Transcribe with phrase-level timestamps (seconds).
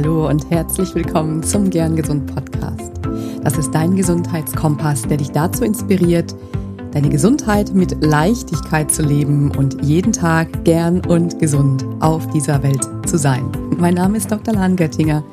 [0.00, 2.92] Hallo und herzlich willkommen zum Gern Gesund Podcast.
[3.42, 6.36] Das ist dein Gesundheitskompass, der dich dazu inspiriert,
[6.92, 12.88] deine Gesundheit mit Leichtigkeit zu leben und jeden Tag gern und gesund auf dieser Welt
[13.08, 13.50] zu sein.
[13.76, 14.54] Mein Name ist Dr.
[14.54, 15.24] Lahn Göttinger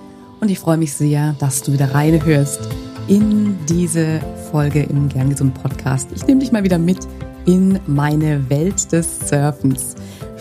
[0.42, 2.68] und ich freue mich sehr, dass du wieder reinhörst
[3.08, 4.20] in diese
[4.50, 6.10] Folge im Gern Gesund Podcast.
[6.16, 7.08] Ich nehme dich mal wieder mit
[7.46, 9.94] in meine Welt des Surfens.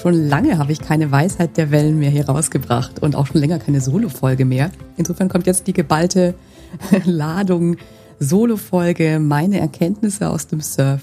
[0.04, 3.58] Schon lange habe ich keine Weisheit der Wellen mehr hier rausgebracht und auch schon länger
[3.58, 4.70] keine Solo-Folge mehr.
[4.98, 6.34] Insofern kommt jetzt die geballte
[7.06, 7.78] Ladung
[8.20, 11.00] Solo-Folge, meine Erkenntnisse aus dem Surf.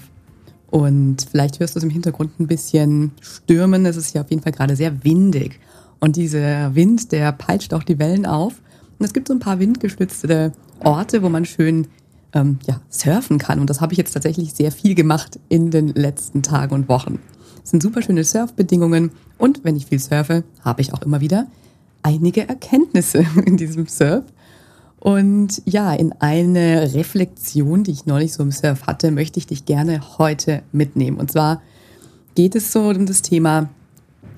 [0.70, 3.86] Und vielleicht hörst du es im Hintergrund ein bisschen stürmen.
[3.86, 5.58] Es ist ja auf jeden Fall gerade sehr windig.
[5.98, 8.62] Und dieser Wind, der peitscht auch die Wellen auf.
[9.00, 11.88] Und es gibt so ein paar windgestützte Orte, wo man schön
[12.34, 13.58] ähm, ja, surfen kann.
[13.58, 17.18] Und das habe ich jetzt tatsächlich sehr viel gemacht in den letzten Tagen und Wochen.
[17.62, 21.46] Sind super schöne Surfbedingungen und wenn ich viel surfe, habe ich auch immer wieder
[22.02, 24.24] einige Erkenntnisse in diesem Surf.
[24.98, 29.64] Und ja, in eine Reflexion, die ich neulich so im Surf hatte, möchte ich dich
[29.64, 31.18] gerne heute mitnehmen.
[31.18, 31.60] Und zwar
[32.36, 33.68] geht es so um das Thema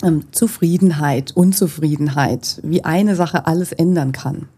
[0.03, 4.49] ähm, Zufriedenheit, Unzufriedenheit, wie eine Sache alles ändern kann.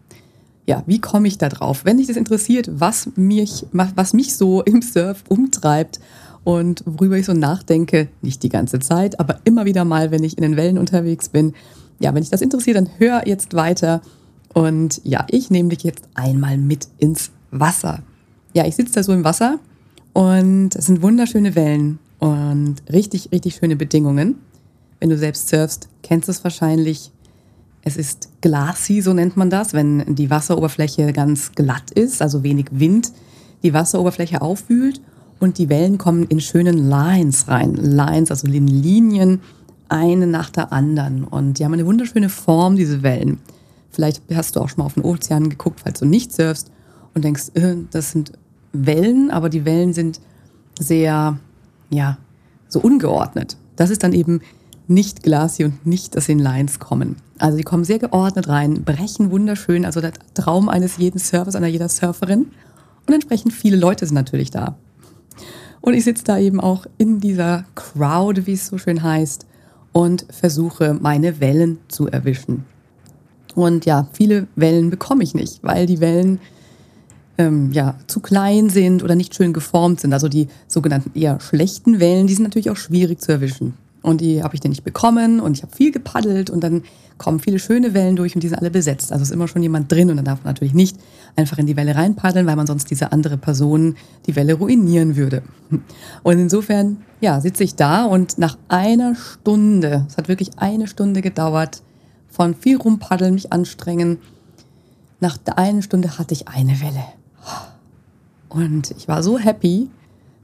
[0.65, 1.83] Ja, wie komme ich da drauf?
[1.83, 5.99] Wenn dich das interessiert, was mich, was mich so im Surf umtreibt
[6.47, 10.37] und worüber ich so nachdenke, nicht die ganze Zeit, aber immer wieder mal, wenn ich
[10.37, 11.53] in den Wellen unterwegs bin.
[11.99, 14.01] Ja, wenn dich das interessiert, dann hör jetzt weiter.
[14.53, 18.01] Und ja, ich nehme dich jetzt einmal mit ins Wasser.
[18.53, 19.59] Ja, ich sitze da so im Wasser
[20.13, 24.35] und es sind wunderschöne Wellen und richtig, richtig schöne Bedingungen.
[25.01, 27.11] Wenn du selbst surfst, kennst du es wahrscheinlich.
[27.81, 32.67] Es ist glassy, so nennt man das, wenn die Wasseroberfläche ganz glatt ist, also wenig
[32.71, 33.11] Wind
[33.63, 35.01] die Wasseroberfläche aufwühlt
[35.39, 37.75] und die Wellen kommen in schönen Lines rein.
[37.75, 39.41] Lines, also in Linien,
[39.89, 41.23] eine nach der anderen.
[41.23, 43.39] Und die haben eine wunderschöne Form, diese Wellen.
[43.91, 46.71] Vielleicht hast du auch schon mal auf den Ozean geguckt, falls du nicht surfst
[47.13, 48.33] und denkst, äh, das sind
[48.73, 50.19] Wellen, aber die Wellen sind
[50.79, 51.39] sehr,
[51.89, 52.17] ja,
[52.67, 53.57] so ungeordnet.
[53.75, 54.41] Das ist dann eben
[54.87, 57.17] nicht glassy und nicht, dass sie in Lines kommen.
[57.39, 61.67] Also die kommen sehr geordnet rein, brechen wunderschön, also der Traum eines jeden Surfers, einer
[61.67, 62.47] jeder Surferin.
[63.05, 64.77] Und entsprechend viele Leute sind natürlich da.
[65.87, 69.45] Und ich sitze da eben auch in dieser Crowd, wie es so schön heißt,
[69.93, 72.65] und versuche meine Wellen zu erwischen.
[73.55, 76.41] Und ja, viele Wellen bekomme ich nicht, weil die Wellen
[77.37, 80.11] ähm, ja zu klein sind oder nicht schön geformt sind.
[80.11, 83.75] Also die sogenannten eher schlechten Wellen, die sind natürlich auch schwierig zu erwischen.
[84.07, 86.83] Und die habe ich dann nicht bekommen und ich habe viel gepaddelt und dann
[87.17, 89.11] kommen viele schöne Wellen durch und die sind alle besetzt.
[89.11, 90.95] Also ist immer schon jemand drin und dann darf man natürlich nicht
[91.35, 95.43] einfach in die Welle reinpaddeln, weil man sonst diese andere Person die Welle ruinieren würde.
[96.23, 101.21] Und insofern, ja, sitze ich da und nach einer Stunde, es hat wirklich eine Stunde
[101.21, 101.81] gedauert,
[102.29, 104.19] von viel rumpaddeln, mich anstrengen,
[105.19, 107.03] nach der einen Stunde hatte ich eine Welle.
[108.47, 109.89] Und ich war so happy.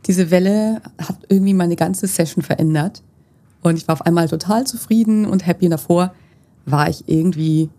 [0.05, 3.01] Diese Welle hat irgendwie meine ganze Session verändert.
[3.63, 5.69] Und ich war auf einmal total zufrieden und happy.
[5.69, 6.13] Davor
[6.65, 7.69] war ich irgendwie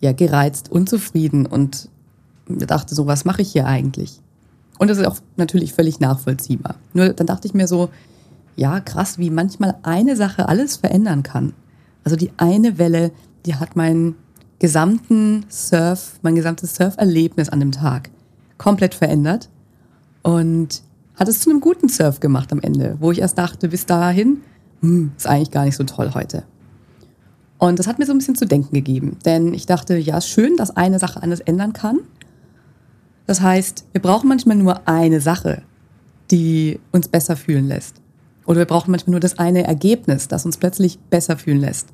[0.00, 1.88] ja gereizt, unzufrieden und
[2.46, 4.20] dachte so, was mache ich hier eigentlich?
[4.78, 6.76] Und das ist auch natürlich völlig nachvollziehbar.
[6.94, 7.90] Nur dann dachte ich mir so,
[8.56, 11.52] ja, krass, wie manchmal eine Sache alles verändern kann.
[12.04, 13.12] Also die eine Welle,
[13.46, 14.14] die hat meinen
[14.58, 18.10] gesamten Surf, mein gesamtes Surferlebnis an dem Tag
[18.58, 19.48] komplett verändert
[20.22, 20.82] und
[21.14, 24.38] hat es zu einem guten Surf gemacht am Ende, wo ich erst dachte, bis dahin
[24.80, 26.44] hm, ist eigentlich gar nicht so toll heute.
[27.58, 30.56] Und das hat mir so ein bisschen zu denken gegeben, denn ich dachte, ja, schön,
[30.56, 32.00] dass eine Sache alles ändern kann.
[33.26, 35.62] Das heißt, wir brauchen manchmal nur eine Sache,
[36.30, 37.96] die uns besser fühlen lässt.
[38.46, 41.88] Oder wir brauchen manchmal nur das eine Ergebnis, das uns plötzlich besser fühlen lässt.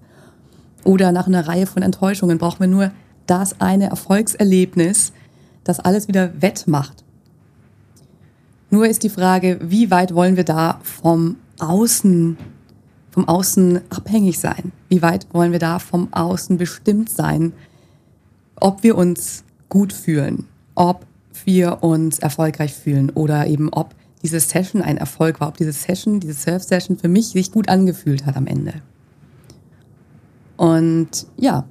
[0.84, 2.92] Oder nach einer Reihe von Enttäuschungen brauchen wir nur
[3.26, 5.12] das eine Erfolgserlebnis,
[5.64, 7.04] das alles wieder wettmacht.
[8.70, 12.36] Nur ist die Frage, wie weit wollen wir da vom Außen
[13.16, 14.72] vom Außen abhängig sein?
[14.90, 17.54] Wie weit wollen wir da vom Außen bestimmt sein?
[18.56, 21.06] Ob wir uns gut fühlen, ob
[21.46, 26.20] wir uns erfolgreich fühlen oder eben ob diese Session ein Erfolg war, ob diese Session,
[26.20, 28.74] diese Surf-Session für mich sich gut angefühlt hat am Ende.
[30.58, 31.64] Und ja,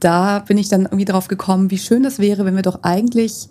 [0.00, 3.48] da bin ich dann irgendwie darauf gekommen, wie schön das wäre, wenn wir doch eigentlich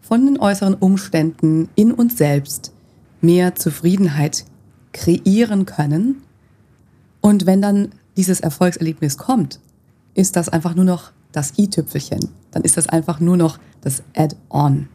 [0.00, 2.72] von den äußeren Umständen in uns selbst
[3.20, 4.46] mehr Zufriedenheit
[4.92, 6.22] kreieren können
[7.22, 9.60] und wenn dann dieses Erfolgserlebnis kommt,
[10.12, 12.28] ist das einfach nur noch das i-Tüpfelchen.
[12.50, 14.88] Dann ist das einfach nur noch das Add-on.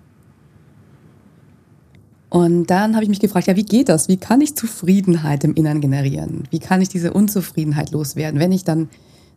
[2.29, 4.09] Und dann habe ich mich gefragt, ja, wie geht das?
[4.09, 6.44] Wie kann ich Zufriedenheit im Innern generieren?
[6.51, 8.89] Wie kann ich diese Unzufriedenheit loswerden, wenn ich dann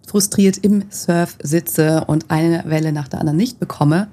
[0.06, 4.08] frustriert im Surf sitze und eine Welle nach der anderen nicht bekomme,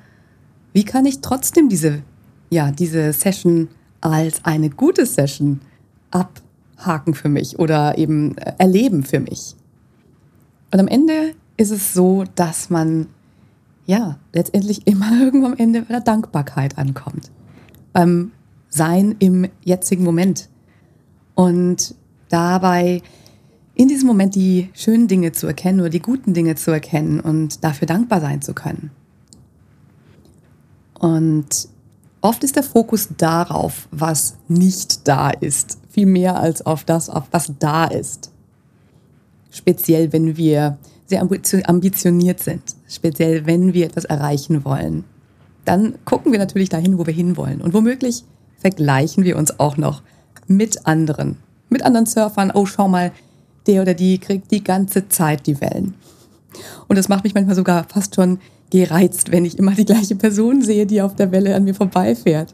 [0.73, 2.03] wie kann ich trotzdem diese,
[2.51, 3.67] ja, diese Session
[3.99, 5.61] als eine gute Session
[6.77, 9.55] abhaken für mich oder eben äh, erleben für mich?
[10.71, 13.07] Und am Ende ist es so, dass man
[13.85, 17.31] ja letztendlich immer irgendwo am Ende bei der Dankbarkeit ankommt.
[17.93, 18.31] Beim
[18.69, 20.49] Sein im jetzigen Moment.
[21.35, 21.95] Und
[22.29, 23.01] dabei
[23.75, 27.63] in diesem Moment die schönen Dinge zu erkennen oder die guten Dinge zu erkennen und
[27.63, 28.91] dafür dankbar sein zu können.
[30.99, 31.69] Und
[32.21, 37.23] oft ist der Fokus darauf, was nicht da ist, viel mehr als auf das, auf
[37.31, 38.31] was da ist.
[39.49, 40.77] Speziell, wenn wir
[41.07, 45.05] sehr ambitioniert sind, speziell wenn wir etwas erreichen wollen,
[45.65, 47.61] dann gucken wir natürlich dahin, wo wir hinwollen.
[47.61, 48.25] Und womöglich
[48.59, 50.03] vergleichen wir uns auch noch
[50.45, 51.37] mit anderen,
[51.69, 52.51] mit anderen Surfern.
[52.53, 53.11] Oh, schau mal,
[53.65, 55.95] der oder die kriegt die ganze Zeit die Wellen.
[56.87, 58.37] Und das macht mich manchmal sogar fast schon
[58.69, 62.53] gereizt, wenn ich immer die gleiche Person sehe, die auf der Welle an mir vorbeifährt.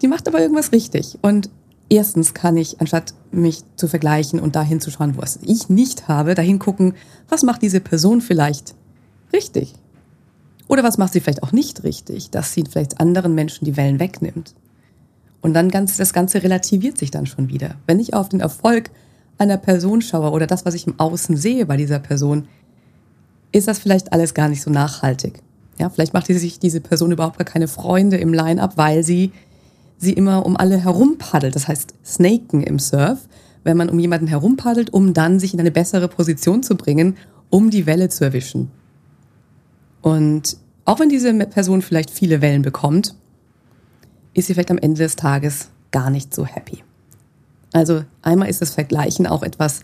[0.00, 1.18] Die macht aber irgendwas richtig.
[1.20, 1.50] Und
[1.90, 6.34] erstens kann ich, anstatt mich zu vergleichen und dahin zu schauen, was ich nicht habe,
[6.34, 6.94] dahin gucken,
[7.28, 8.74] was macht diese Person vielleicht
[9.32, 9.74] richtig?
[10.68, 13.98] Oder was macht sie vielleicht auch nicht richtig, dass sie vielleicht anderen Menschen die Wellen
[13.98, 14.54] wegnimmt?
[15.42, 17.74] Und dann ganz, das Ganze relativiert sich dann schon wieder.
[17.86, 18.90] Wenn ich auf den Erfolg
[19.38, 22.46] einer Person schaue oder das, was ich im Außen sehe bei dieser Person,
[23.52, 25.42] ist das vielleicht alles gar nicht so nachhaltig.
[25.78, 29.32] Ja, vielleicht macht sich diese Person überhaupt gar keine Freunde im Line-up, weil sie
[30.00, 31.54] sie immer um alle herum paddelt.
[31.54, 33.28] Das heißt, snaken im Surf,
[33.62, 37.16] wenn man um jemanden herum paddelt, um dann sich in eine bessere Position zu bringen,
[37.50, 38.70] um die Welle zu erwischen.
[40.00, 40.56] Und
[40.86, 43.14] auch wenn diese Person vielleicht viele Wellen bekommt,
[44.32, 46.82] ist sie vielleicht am Ende des Tages gar nicht so happy.
[47.72, 49.80] Also einmal ist das Vergleichen auch etwas,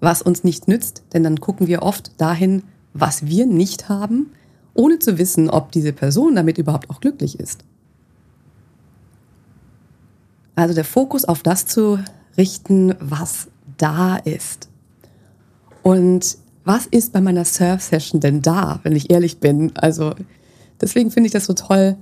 [0.00, 2.62] was uns nicht nützt, denn dann gucken wir oft dahin,
[2.94, 4.30] was wir nicht haben,
[4.74, 7.64] ohne zu wissen, ob diese Person damit überhaupt auch glücklich ist.
[10.58, 12.00] Also der Fokus auf das zu
[12.36, 13.46] richten, was
[13.76, 14.68] da ist.
[15.84, 19.70] Und was ist bei meiner Surf-Session denn da, wenn ich ehrlich bin?
[19.76, 20.16] Also
[20.80, 21.94] deswegen finde ich das so toll,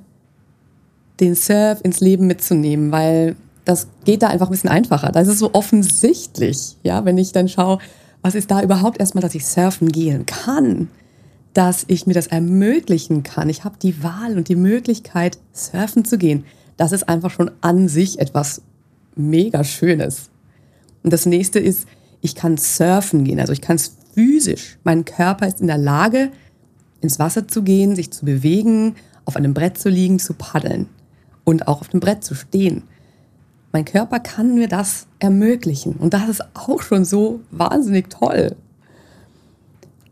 [1.20, 3.36] den Surf ins Leben mitzunehmen, weil
[3.66, 5.12] das geht da einfach ein bisschen einfacher.
[5.12, 7.78] Da ist es so offensichtlich, ja, wenn ich dann schaue,
[8.22, 10.88] was ist da überhaupt erstmal, dass ich surfen gehen kann,
[11.52, 13.50] dass ich mir das ermöglichen kann.
[13.50, 17.88] Ich habe die Wahl und die Möglichkeit, surfen zu gehen das ist einfach schon an
[17.88, 18.62] sich etwas
[19.14, 20.30] mega Schönes.
[21.02, 21.86] Und das nächste ist,
[22.20, 24.78] ich kann surfen gehen, also ich kann es physisch.
[24.84, 26.30] Mein Körper ist in der Lage,
[27.00, 30.88] ins Wasser zu gehen, sich zu bewegen, auf einem Brett zu liegen, zu paddeln
[31.44, 32.82] und auch auf dem Brett zu stehen.
[33.72, 38.56] Mein Körper kann mir das ermöglichen und das ist auch schon so wahnsinnig toll.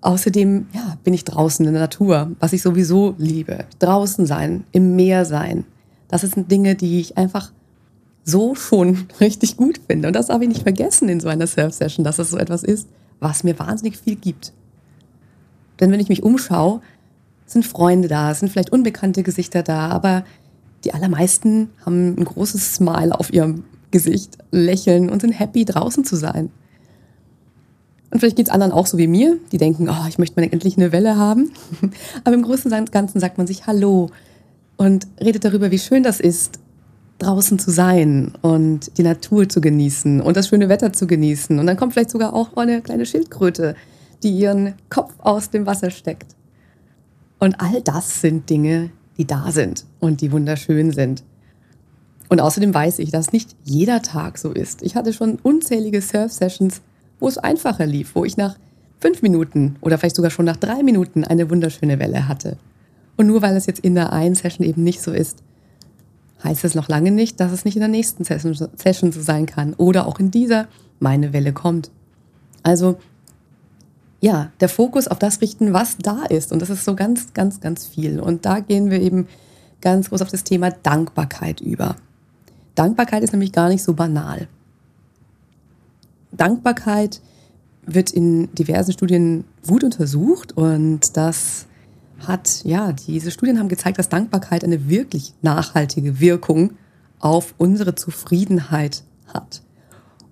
[0.02, 3.64] Außerdem ja, bin ich draußen in der Natur, was ich sowieso liebe.
[3.78, 5.64] Draußen sein, im Meer sein,
[6.09, 7.53] das sind Dinge, die ich einfach
[8.25, 10.09] so schon richtig gut finde.
[10.09, 12.89] Und das habe ich nicht vergessen in so einer Surf-Session, dass das so etwas ist,
[13.21, 14.53] was mir wahnsinnig viel gibt.
[15.81, 16.81] Denn wenn ich mich umschaue,
[17.47, 20.25] sind Freunde da, sind vielleicht unbekannte Gesichter da, aber
[20.85, 26.17] die allermeisten haben ein großes Smile auf ihrem Gesicht, lächeln und sind happy, draußen zu
[26.17, 26.51] sein.
[28.11, 30.47] Und vielleicht geht es anderen auch so wie mir, die denken, oh, ich möchte mal
[30.51, 31.51] endlich eine Welle haben.
[32.25, 34.11] Aber im Großen und Ganzen sagt man sich Hallo,
[34.76, 36.58] und redet darüber, wie schön das ist,
[37.19, 41.58] draußen zu sein und die Natur zu genießen und das schöne Wetter zu genießen.
[41.58, 43.76] Und dann kommt vielleicht sogar auch eine kleine Schildkröte,
[44.22, 46.34] die ihren Kopf aus dem Wasser steckt.
[47.38, 51.22] Und all das sind Dinge, die da sind und die wunderschön sind.
[52.28, 54.82] Und außerdem weiß ich, dass nicht jeder Tag so ist.
[54.82, 56.81] Ich hatte schon unzählige Surf-Sessions,
[57.20, 58.56] wo es einfacher lief, wo ich nach
[58.98, 62.56] fünf Minuten oder vielleicht sogar schon nach drei Minuten eine wunderschöne Welle hatte.
[63.17, 65.43] Und nur weil es jetzt in der einen Session eben nicht so ist,
[66.43, 69.47] heißt es noch lange nicht, dass es nicht in der nächsten Session, Session so sein
[69.47, 70.69] kann oder auch in dieser
[71.01, 71.91] meine Welle kommt.
[72.63, 72.99] Also
[74.21, 76.51] ja, der Fokus auf das richten, was da ist.
[76.51, 78.21] Und das ist so ganz, ganz, ganz viel.
[78.21, 79.29] Und da gehen wir eben
[79.83, 81.97] ganz groß auf das Thema Dankbarkeit über.
[82.75, 84.49] Dankbarkeit ist nämlich gar nicht so banal.
[86.33, 87.21] Dankbarkeit
[87.87, 91.67] wird in diversen Studien gut untersucht und das
[92.28, 96.72] hat, ja, diese Studien haben gezeigt, dass Dankbarkeit eine wirklich nachhaltige Wirkung
[97.20, 99.02] auf unsere Zufriedenheit
[99.32, 99.62] hat.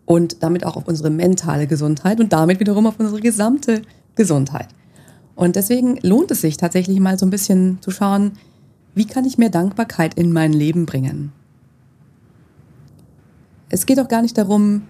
[0.04, 3.82] Und damit auch auf unsere mentale Gesundheit und damit wiederum auf unsere gesamte
[4.14, 4.68] Gesundheit.
[5.34, 8.32] Und deswegen lohnt es sich tatsächlich mal so ein bisschen zu schauen,
[8.94, 11.32] wie kann ich mehr Dankbarkeit in mein Leben bringen?
[13.70, 14.82] Es geht auch gar nicht darum,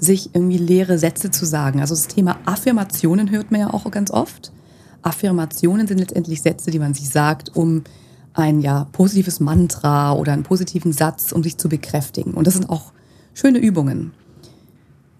[0.00, 1.80] sich irgendwie leere Sätze zu sagen.
[1.80, 4.52] Also das Thema Affirmationen hört man ja auch ganz oft.
[5.04, 7.84] Affirmationen sind letztendlich Sätze, die man sich sagt, um
[8.32, 12.34] ein ja positives Mantra oder einen positiven Satz, um sich zu bekräftigen.
[12.34, 12.92] Und das sind auch
[13.32, 14.12] schöne Übungen.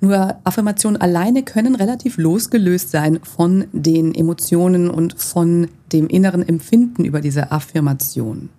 [0.00, 7.04] Nur Affirmationen alleine können relativ losgelöst sein von den Emotionen und von dem inneren Empfinden
[7.04, 8.50] über diese Affirmation.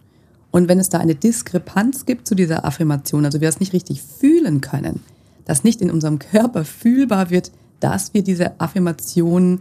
[0.50, 4.02] Und wenn es da eine Diskrepanz gibt zu dieser Affirmation, also wir es nicht richtig
[4.02, 5.02] fühlen können,
[5.44, 9.60] dass nicht in unserem Körper fühlbar wird, dass wir diese Affirmation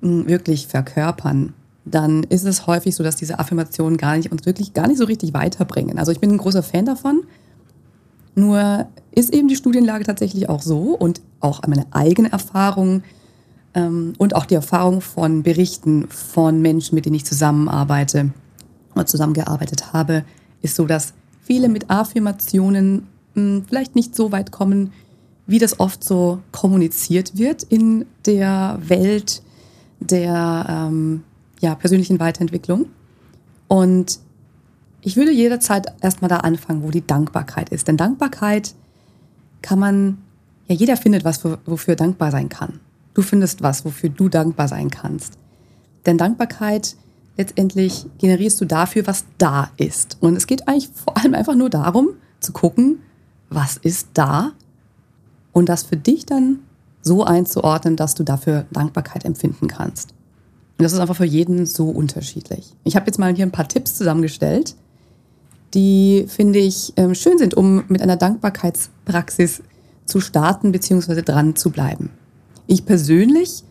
[0.00, 4.86] wirklich verkörpern, dann ist es häufig so, dass diese Affirmationen gar nicht, uns wirklich gar
[4.86, 5.98] nicht so richtig weiterbringen.
[5.98, 7.22] Also ich bin ein großer Fan davon.
[8.34, 13.02] Nur ist eben die Studienlage tatsächlich auch so und auch meine eigene Erfahrung
[13.74, 18.30] ähm, und auch die Erfahrung von Berichten von Menschen, mit denen ich zusammenarbeite
[18.94, 20.24] oder zusammengearbeitet habe,
[20.62, 24.92] ist so, dass viele mit Affirmationen mh, hm, vielleicht nicht so weit kommen,
[25.46, 29.42] wie das oft so kommuniziert wird in der Welt
[30.00, 31.24] der ähm,
[31.60, 32.86] ja, persönlichen Weiterentwicklung.
[33.66, 34.20] Und
[35.00, 37.88] ich würde jederzeit erstmal da anfangen, wo die Dankbarkeit ist.
[37.88, 38.74] Denn Dankbarkeit
[39.62, 40.18] kann man,
[40.66, 42.80] ja, jeder findet was, wofür er dankbar sein kann.
[43.14, 45.38] Du findest was, wofür du dankbar sein kannst.
[46.06, 46.96] Denn Dankbarkeit
[47.36, 50.18] letztendlich generierst du dafür, was da ist.
[50.20, 53.00] Und es geht eigentlich vor allem einfach nur darum, zu gucken,
[53.50, 54.52] was ist da
[55.52, 56.60] und das für dich dann
[57.08, 60.10] so einzuordnen, dass du dafür Dankbarkeit empfinden kannst.
[60.78, 62.72] Und das ist einfach für jeden so unterschiedlich.
[62.84, 64.76] Ich habe jetzt mal hier ein paar Tipps zusammengestellt,
[65.74, 69.62] die, finde ich, ähm, schön sind, um mit einer Dankbarkeitspraxis
[70.06, 71.22] zu starten bzw.
[71.22, 72.10] dran zu bleiben.
[72.66, 73.64] Ich persönlich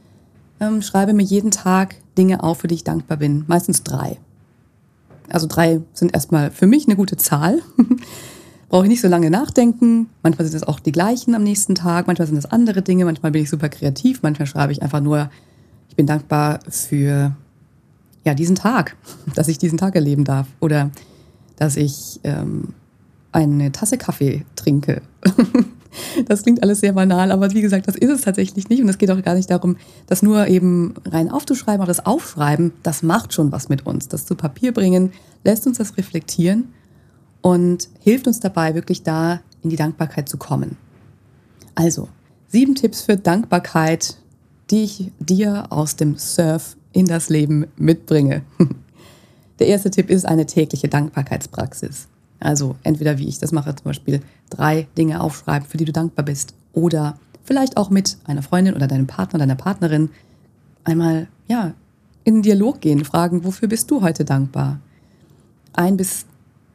[0.59, 3.45] ähm, schreibe mir jeden Tag Dinge auf, für die ich dankbar bin.
[3.47, 4.17] Meistens drei.
[5.29, 7.61] Also drei sind erstmal für mich eine gute Zahl.
[8.69, 10.09] Brauche ich nicht so lange nachdenken.
[10.23, 13.31] Manchmal sind es auch die gleichen am nächsten Tag, manchmal sind es andere Dinge, manchmal
[13.31, 15.29] bin ich super kreativ, manchmal schreibe ich einfach nur
[15.97, 17.35] bin dankbar für
[18.23, 18.95] ja, diesen Tag,
[19.35, 20.91] dass ich diesen Tag erleben darf oder
[21.57, 22.69] dass ich ähm,
[23.33, 25.01] eine Tasse Kaffee trinke.
[26.27, 28.81] das klingt alles sehr banal, aber wie gesagt, das ist es tatsächlich nicht.
[28.81, 32.73] Und es geht auch gar nicht darum, das nur eben rein aufzuschreiben, aber das Aufschreiben,
[32.83, 34.07] das macht schon was mit uns.
[34.07, 35.11] Das zu Papier bringen,
[35.43, 36.65] lässt uns das reflektieren
[37.47, 40.75] und hilft uns dabei, wirklich da in die Dankbarkeit zu kommen.
[41.75, 42.09] Also,
[42.49, 44.17] sieben Tipps für Dankbarkeit
[44.69, 48.41] die ich dir aus dem Surf in das Leben mitbringe.
[49.59, 52.07] Der erste Tipp ist eine tägliche Dankbarkeitspraxis.
[52.39, 56.25] Also entweder wie ich das mache, zum Beispiel drei Dinge aufschreiben, für die du dankbar
[56.25, 56.53] bist.
[56.73, 60.09] Oder vielleicht auch mit einer Freundin oder deinem Partner, deiner Partnerin
[60.83, 61.73] einmal, ja,
[62.23, 64.79] in den Dialog gehen, fragen, wofür bist du heute dankbar?
[65.73, 66.25] Ein bis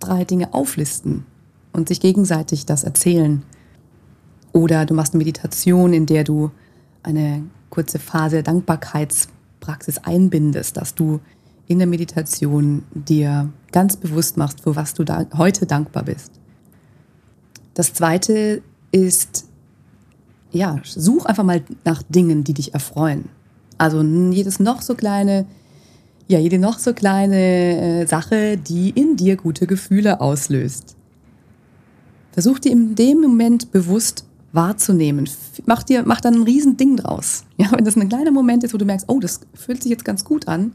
[0.03, 1.25] drei Dinge auflisten
[1.73, 3.43] und sich gegenseitig das erzählen.
[4.53, 6.51] Oder du machst eine Meditation, in der du
[7.03, 11.21] eine kurze Phase der Dankbarkeitspraxis einbindest, dass du
[11.67, 16.33] in der Meditation dir ganz bewusst machst, für was du da heute dankbar bist.
[17.75, 19.47] Das zweite ist,
[20.51, 23.31] ja, such einfach mal nach Dingen, die dich erfreuen.
[23.79, 25.47] Also jedes noch so kleine,
[26.29, 30.97] ja, jede noch so kleine äh, Sache, die in dir gute Gefühle auslöst.
[32.33, 35.29] Versuch dir in dem Moment bewusst wahrzunehmen.
[35.67, 37.45] Mach dir, mach dann ein Riesending draus.
[37.59, 40.05] Ja, wenn das ein kleiner Moment ist, wo du merkst, oh, das fühlt sich jetzt
[40.05, 40.73] ganz gut an,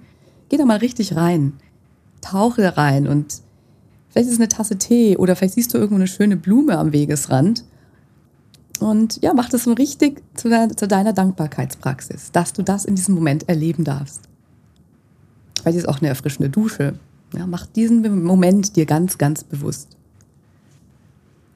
[0.48, 1.54] geh da mal richtig rein.
[2.22, 3.42] Tauche da rein und
[4.10, 6.94] vielleicht ist es eine Tasse Tee oder vielleicht siehst du irgendwo eine schöne Blume am
[6.94, 7.66] Wegesrand.
[8.80, 12.96] Und ja, mach das so richtig zu, deiner, zu deiner Dankbarkeitspraxis, dass du das in
[12.96, 14.22] diesem Moment erleben darfst.
[15.68, 16.94] Vielleicht ist es auch eine erfrischende Dusche.
[17.36, 19.98] Ja, mach diesen Moment dir ganz, ganz bewusst.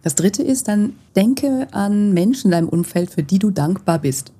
[0.01, 4.33] Das dritte ist dann, denke an Menschen in deinem Umfeld, für die du dankbar bist.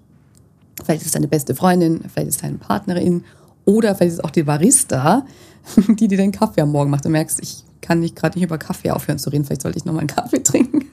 [0.83, 3.23] Vielleicht ist es deine beste Freundin, vielleicht ist es deine Partnerin
[3.63, 5.25] oder vielleicht ist es auch die Barista,
[5.87, 7.05] die dir den Kaffee am Morgen macht.
[7.05, 9.85] Du merkst, ich kann nicht gerade nicht über Kaffee aufhören zu reden, vielleicht sollte ich
[9.85, 10.87] nochmal einen Kaffee trinken.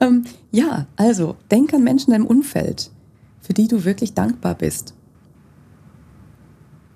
[0.00, 2.92] Ähm, ja, also denk an Menschen in deinem Umfeld,
[3.40, 4.94] für die du wirklich dankbar bist.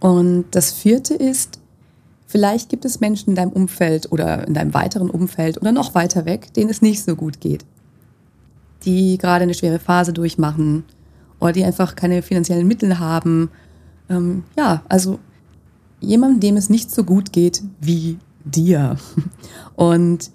[0.02, 1.62] Und das vierte ist,
[2.32, 6.24] Vielleicht gibt es Menschen in deinem Umfeld oder in deinem weiteren Umfeld oder noch weiter
[6.24, 7.66] weg, denen es nicht so gut geht.
[8.86, 10.84] Die gerade eine schwere Phase durchmachen
[11.40, 13.50] oder die einfach keine finanziellen Mittel haben.
[14.08, 15.18] Ähm, ja, also
[16.00, 18.16] jemandem, dem es nicht so gut geht wie
[18.46, 18.96] dir.
[19.76, 20.30] Und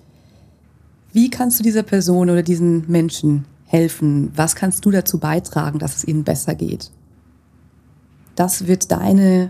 [1.13, 4.31] wie kannst du dieser Person oder diesen Menschen helfen?
[4.35, 6.91] Was kannst du dazu beitragen, dass es ihnen besser geht?
[8.35, 9.49] Das wird deine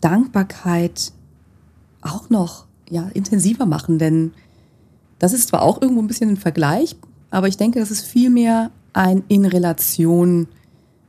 [0.00, 1.12] Dankbarkeit
[2.00, 4.32] auch noch ja, intensiver machen, denn
[5.18, 6.96] das ist zwar auch irgendwo ein bisschen ein Vergleich,
[7.30, 10.48] aber ich denke, das ist viel mehr ein in Relation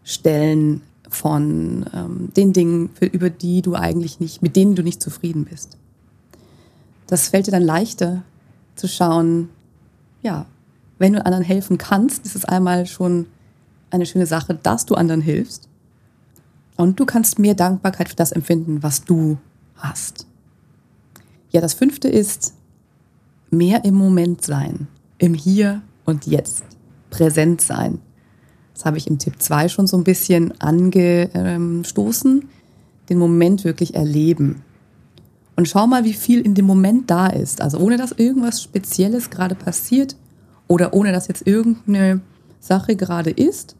[0.04, 5.02] stellen von ähm, den Dingen, für, über die du eigentlich nicht, mit denen du nicht
[5.02, 5.78] zufrieden bist.
[7.08, 8.24] Das fällt dir dann leichter
[8.76, 9.50] zu schauen,
[10.22, 10.46] ja,
[10.98, 13.28] wenn du anderen helfen kannst, ist es einmal schon
[13.90, 15.67] eine schöne Sache, dass du anderen hilfst.
[16.78, 19.38] Und du kannst mehr Dankbarkeit für das empfinden, was du
[19.76, 20.28] hast.
[21.50, 22.54] Ja, das fünfte ist
[23.50, 26.64] mehr im Moment sein, im Hier und Jetzt,
[27.10, 28.00] präsent sein.
[28.74, 32.48] Das habe ich im Tipp 2 schon so ein bisschen angestoßen.
[33.10, 34.62] Den Moment wirklich erleben.
[35.56, 37.62] Und schau mal, wie viel in dem Moment da ist.
[37.62, 40.16] Also ohne dass irgendwas Spezielles gerade passiert
[40.68, 42.22] oder ohne dass jetzt irgendeine
[42.60, 43.77] Sache gerade ist.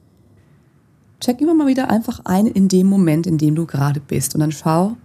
[1.20, 4.36] Check immer mal wieder einfach ein in dem Moment, in dem du gerade bist.
[4.36, 4.98] Und dann schau,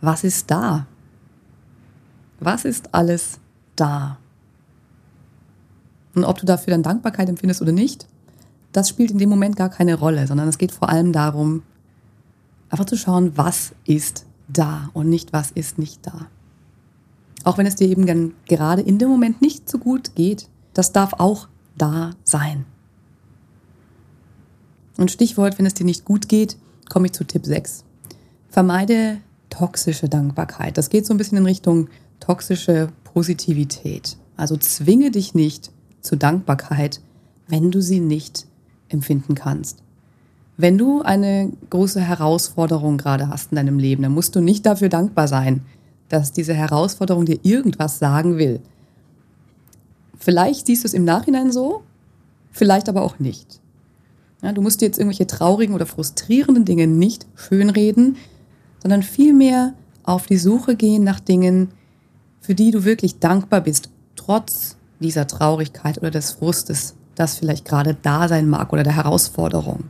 [0.00, 0.86] was ist da?
[2.40, 3.38] Was ist alles
[3.74, 4.18] da?
[6.14, 8.06] Und ob du dafür dann Dankbarkeit empfindest oder nicht,
[8.72, 11.62] das spielt in dem Moment gar keine Rolle, sondern es geht vor allem darum,
[12.70, 16.26] einfach zu schauen, was ist da und nicht, was ist nicht da.
[17.44, 21.14] Auch wenn es dir eben gerade in dem Moment nicht so gut geht, das darf
[21.14, 22.66] auch da sein.
[24.98, 26.58] Und Stichwort, wenn es dir nicht gut geht,
[26.90, 27.84] komme ich zu Tipp 6.
[28.50, 30.76] Vermeide toxische Dankbarkeit.
[30.76, 31.88] Das geht so ein bisschen in Richtung
[32.20, 34.16] toxische Positivität.
[34.36, 37.00] Also zwinge dich nicht zu Dankbarkeit,
[37.46, 38.46] wenn du sie nicht
[38.88, 39.82] empfinden kannst.
[40.56, 44.88] Wenn du eine große Herausforderung gerade hast in deinem Leben, dann musst du nicht dafür
[44.88, 45.62] dankbar sein,
[46.08, 48.60] dass diese Herausforderung dir irgendwas sagen will.
[50.18, 51.82] Vielleicht siehst du es im Nachhinein so,
[52.50, 53.60] vielleicht aber auch nicht.
[54.42, 58.16] Ja, du musst dir jetzt irgendwelche traurigen oder frustrierenden Dinge nicht schönreden,
[58.80, 61.70] sondern vielmehr auf die Suche gehen nach Dingen,
[62.40, 67.96] für die du wirklich dankbar bist, trotz dieser Traurigkeit oder des Frustes, das vielleicht gerade
[68.00, 69.84] da sein mag oder der Herausforderung.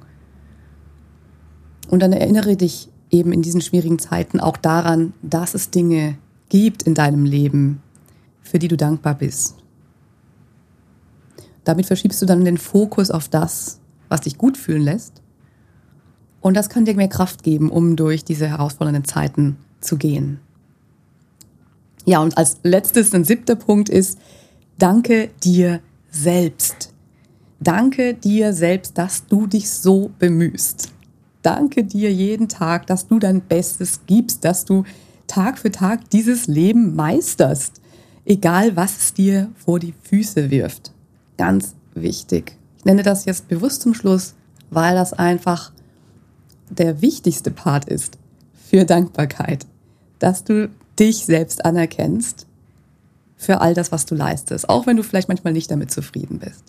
[1.89, 6.83] Und dann erinnere dich eben in diesen schwierigen Zeiten auch daran, dass es Dinge gibt
[6.83, 7.83] in deinem Leben,
[8.43, 9.57] für die du dankbar bist.
[11.65, 13.78] Damit verschiebst du dann den Fokus auf das,
[14.09, 15.23] was dich gut fühlen lässt.
[16.41, 20.41] Und das kann dir mehr Kraft geben, um durch diese herausfordernden Zeiten zu gehen.
[22.05, 24.19] Ja, und als letztes, ein siebter Punkt ist,
[24.79, 26.95] danke dir selbst.
[27.61, 30.93] Danke dir selbst, dass du dich so bemühst.
[31.43, 34.85] Danke dir jeden Tag, dass du dein Bestes gibst, dass du
[35.27, 37.81] Tag für Tag dieses Leben meisterst,
[38.25, 40.93] egal was es dir vor die Füße wirft.
[41.37, 42.58] Ganz wichtig.
[42.79, 44.35] Ich nenne das jetzt bewusst zum Schluss,
[44.71, 45.73] weil das einfach
[46.71, 48.19] der wichtigste Part ist
[48.53, 49.67] für Dankbarkeit,
[50.19, 52.47] dass du dich selbst anerkennst
[53.37, 56.65] für all das, was du leistest, auch wenn du vielleicht manchmal nicht damit zufrieden bist.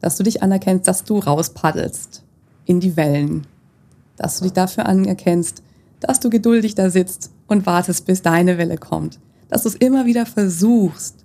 [0.00, 2.22] Dass du dich anerkennst, dass du rauspaddelst
[2.66, 3.46] in die Wellen,
[4.16, 5.62] dass du dich dafür anerkennst,
[5.98, 10.06] dass du geduldig da sitzt und wartest, bis deine Welle kommt, dass du es immer
[10.06, 11.24] wieder versuchst,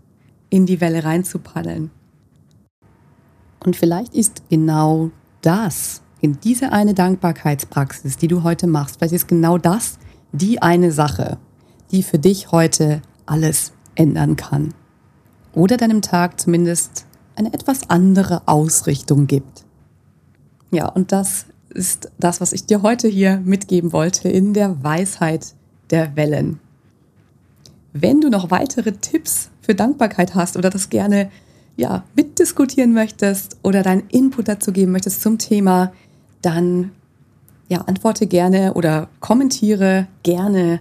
[0.49, 1.91] in die Welle reinzupaddeln.
[3.65, 5.09] Und vielleicht ist genau
[5.41, 9.97] das, in diese eine Dankbarkeitspraxis, die du heute machst, vielleicht ist genau das
[10.31, 11.37] die eine Sache,
[11.91, 14.73] die für dich heute alles ändern kann.
[15.53, 19.65] Oder deinem Tag zumindest eine etwas andere Ausrichtung gibt.
[20.71, 25.53] Ja, und das ist das, was ich dir heute hier mitgeben wollte in der Weisheit
[25.89, 26.59] der Wellen.
[27.93, 31.31] Wenn du noch weitere Tipps für Dankbarkeit hast oder das gerne
[31.77, 35.91] ja, mitdiskutieren möchtest oder deinen Input dazu geben möchtest zum Thema,
[36.41, 36.91] dann
[37.67, 40.79] ja, antworte gerne oder kommentiere gerne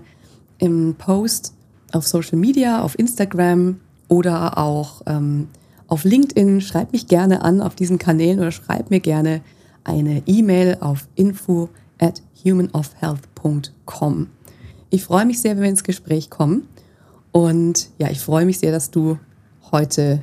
[0.58, 1.54] im Post
[1.92, 5.48] auf Social Media, auf Instagram oder auch ähm,
[5.88, 6.60] auf LinkedIn.
[6.60, 9.40] Schreib mich gerne an auf diesen Kanälen oder schreib mir gerne
[9.84, 14.28] eine E-Mail auf info at humanofhealth.com.
[14.90, 16.68] Ich freue mich sehr, wenn wir ins Gespräch kommen.
[17.32, 19.18] Und ja, ich freue mich sehr, dass du
[19.72, 20.22] heute